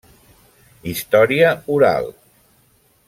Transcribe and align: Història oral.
Història 0.93 1.51
oral. 1.75 2.11